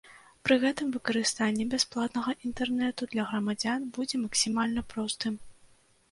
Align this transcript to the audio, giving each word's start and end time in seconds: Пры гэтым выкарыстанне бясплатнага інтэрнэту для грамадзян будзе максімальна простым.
Пры 0.47 0.55
гэтым 0.61 0.87
выкарыстанне 0.93 1.65
бясплатнага 1.73 2.33
інтэрнэту 2.49 3.07
для 3.11 3.25
грамадзян 3.33 3.85
будзе 3.99 4.15
максімальна 4.23 4.81
простым. 4.95 5.37